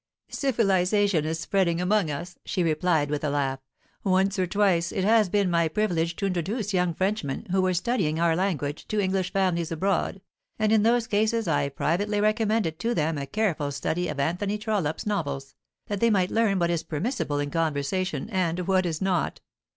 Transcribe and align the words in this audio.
"Civilization 0.31 1.25
is 1.25 1.39
spreading 1.39 1.79
among 1.79 2.09
us," 2.09 2.39
she 2.43 2.63
replied, 2.63 3.11
with 3.11 3.23
a 3.23 3.29
laugh. 3.29 3.59
"Once 4.03 4.39
or 4.39 4.47
twice 4.47 4.91
it 4.91 5.03
has 5.03 5.29
been 5.29 5.47
my 5.47 5.67
privilege 5.67 6.15
to 6.15 6.25
introduce 6.25 6.73
young 6.73 6.95
Frenchmen, 6.95 7.45
who 7.51 7.61
were 7.61 7.75
studying 7.75 8.19
our 8.19 8.35
language, 8.35 8.87
to 8.87 8.99
English 8.99 9.31
families 9.31 9.71
abroad, 9.71 10.19
and 10.57 10.71
in 10.71 10.81
those 10.81 11.05
cases 11.05 11.47
I 11.47 11.69
privately 11.69 12.19
recommended 12.19 12.79
to 12.79 12.95
them 12.95 13.19
a 13.19 13.27
careful 13.27 13.71
study 13.71 14.07
of 14.07 14.19
Anthony 14.19 14.57
Trollope's 14.57 15.05
novels, 15.05 15.53
that 15.85 15.99
they 15.99 16.09
might 16.09 16.31
learn 16.31 16.57
what 16.57 16.71
is 16.71 16.81
permissible 16.81 17.37
in 17.37 17.51
conversation 17.51 18.27
and 18.31 18.61
what 18.67 18.87
is 18.87 19.03
not. 19.03 19.39